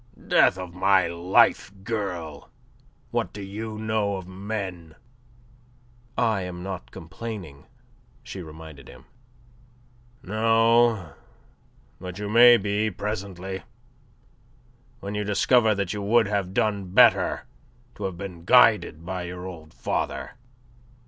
[0.27, 2.49] Death of my life, girl,
[3.11, 4.95] what do you know of men?"
[6.17, 7.67] "I am not complaining,"
[8.23, 9.05] she reminded him.
[10.23, 11.13] "No,
[11.99, 13.61] but you may be presently,
[15.01, 17.45] when you discover that you would have done better
[17.93, 20.31] to have been guided by your old father.